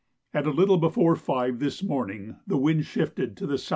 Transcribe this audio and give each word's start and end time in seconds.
At 0.33 0.47
a 0.47 0.51
little 0.51 0.77
before 0.79 1.15
5 1.15 1.59
this 1.59 1.83
morning 1.83 2.37
the 2.47 2.57
wind 2.57 2.87
shifted 2.87 3.37
to 3.37 3.45
S.S. 3.53 3.69